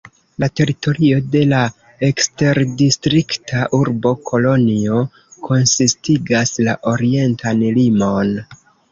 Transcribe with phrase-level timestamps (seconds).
[0.41, 1.57] La teritorio de la
[2.07, 5.01] eksterdistrikta urbo Kolonjo
[5.49, 8.33] konsistigas la orientan limon.